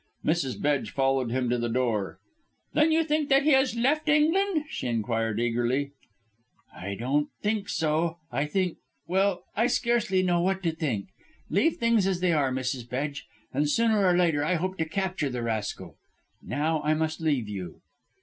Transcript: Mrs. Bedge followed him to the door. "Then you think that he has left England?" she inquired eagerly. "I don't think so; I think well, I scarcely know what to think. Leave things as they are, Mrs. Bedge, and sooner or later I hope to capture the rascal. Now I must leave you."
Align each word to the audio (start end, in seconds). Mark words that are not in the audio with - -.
Mrs. 0.25 0.59
Bedge 0.59 0.89
followed 0.89 1.29
him 1.29 1.47
to 1.51 1.59
the 1.59 1.69
door. 1.69 2.17
"Then 2.73 2.91
you 2.91 3.03
think 3.03 3.29
that 3.29 3.43
he 3.43 3.51
has 3.51 3.75
left 3.75 4.09
England?" 4.09 4.65
she 4.67 4.87
inquired 4.87 5.39
eagerly. 5.39 5.91
"I 6.75 6.95
don't 6.95 7.29
think 7.43 7.69
so; 7.69 8.17
I 8.31 8.47
think 8.47 8.79
well, 9.05 9.43
I 9.55 9.67
scarcely 9.67 10.23
know 10.23 10.41
what 10.41 10.63
to 10.63 10.71
think. 10.71 11.09
Leave 11.51 11.77
things 11.77 12.07
as 12.07 12.19
they 12.19 12.33
are, 12.33 12.51
Mrs. 12.51 12.89
Bedge, 12.89 13.27
and 13.53 13.69
sooner 13.69 14.03
or 14.03 14.17
later 14.17 14.43
I 14.43 14.55
hope 14.55 14.79
to 14.79 14.85
capture 14.89 15.29
the 15.29 15.43
rascal. 15.43 15.97
Now 16.41 16.81
I 16.81 16.95
must 16.95 17.21
leave 17.21 17.47
you." 17.47 17.81